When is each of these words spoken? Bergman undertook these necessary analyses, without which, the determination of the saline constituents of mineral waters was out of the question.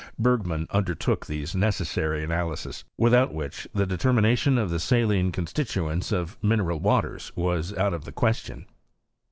Bergman 0.17 0.65
undertook 0.71 1.27
these 1.27 1.53
necessary 1.55 2.23
analyses, 2.23 2.83
without 2.97 3.35
which, 3.35 3.67
the 3.71 3.85
determination 3.85 4.57
of 4.57 4.71
the 4.71 4.79
saline 4.79 5.31
constituents 5.31 6.11
of 6.11 6.39
mineral 6.41 6.79
waters 6.79 7.31
was 7.35 7.71
out 7.77 7.93
of 7.93 8.05
the 8.05 8.11
question. 8.11 8.65